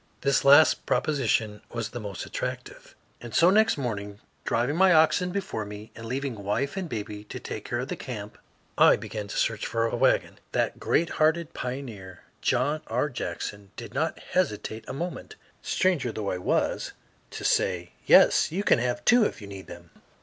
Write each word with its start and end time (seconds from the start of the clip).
This 0.21 0.43
last 0.43 0.87
proposition 0.87 1.61
was 1.71 1.89
the 1.91 1.99
most 1.99 2.25
attractive, 2.25 2.95
and 3.21 3.35
so 3.35 3.51
next 3.51 3.77
morning, 3.77 4.19
driving 4.45 4.75
my 4.75 4.91
oxen 4.91 5.29
before 5.29 5.63
me 5.63 5.91
and 5.95 6.07
leaving 6.07 6.41
wife 6.43 6.75
and 6.75 6.89
baby 6.89 7.23
to 7.25 7.39
take 7.39 7.65
care 7.65 7.77
of 7.77 7.87
the 7.87 7.95
camp, 7.95 8.39
I 8.79 8.95
began 8.95 9.27
the 9.27 9.33
search 9.33 9.67
for 9.67 9.85
a 9.85 9.95
wagon. 9.95 10.39
That 10.53 10.79
great 10.79 11.09
hearted 11.21 11.53
pioneer, 11.53 12.21
John 12.41 12.81
R. 12.87 13.09
Jackson, 13.09 13.69
did 13.75 13.93
not 13.93 14.17
hesitate 14.17 14.85
a 14.87 14.93
moment, 14.93 15.35
stranger 15.61 16.11
though 16.11 16.31
I 16.31 16.39
was, 16.39 16.93
to 17.29 17.43
say, 17.43 17.91
"Yes, 18.07 18.51
you 18.51 18.63
can 18.63 18.79
have 18.79 19.05
two 19.05 19.23
if 19.23 19.39
you 19.39 19.45
need 19.45 19.67
them." 19.67 19.91